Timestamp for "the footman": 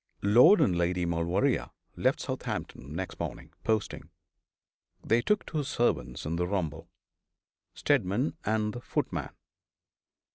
8.73-9.29